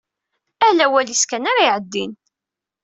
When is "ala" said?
0.67-0.83